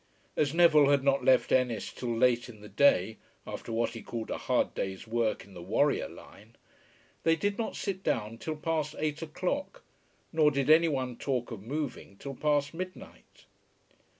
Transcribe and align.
As 0.35 0.51
Neville 0.51 0.89
had 0.89 1.03
not 1.03 1.23
left 1.23 1.51
Ennis 1.51 1.93
till 1.93 2.17
late 2.17 2.49
in 2.49 2.61
the 2.61 2.67
day, 2.67 3.17
after 3.45 3.71
what 3.71 3.91
he 3.91 4.01
called 4.01 4.31
a 4.31 4.37
hard 4.39 4.73
day's 4.73 5.05
work 5.05 5.45
in 5.45 5.53
the 5.53 5.61
warrior 5.61 6.09
line, 6.09 6.55
they 7.21 7.35
did 7.35 7.59
not 7.59 7.75
sit 7.75 8.01
down 8.01 8.39
till 8.39 8.55
past 8.55 8.95
eight 8.97 9.21
o'clock; 9.21 9.83
nor 10.33 10.49
did 10.49 10.71
any 10.71 10.87
one 10.87 11.17
talk 11.17 11.51
of 11.51 11.61
moving 11.61 12.17
till 12.17 12.33
past 12.33 12.73
midnight. 12.73 13.45